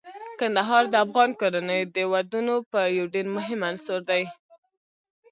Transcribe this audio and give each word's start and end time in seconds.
کندهار 0.39 0.83
د 0.89 0.95
افغان 1.05 1.29
کورنیو 1.39 1.89
د 1.95 1.97
دودونو 2.11 2.53
یو 2.97 3.05
ډیر 3.13 3.25
مهم 3.35 3.59
عنصر 3.69 3.99
دی. 4.09 4.23